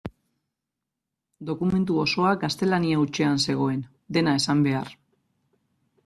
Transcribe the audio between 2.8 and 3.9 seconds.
hutsean zegoen,